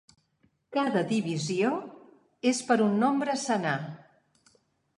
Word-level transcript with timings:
Cada 0.77 1.03
divisió 1.11 1.69
és 2.53 2.63
per 2.71 2.79
un 2.89 2.99
nombre 3.07 3.39
senar. 3.45 3.77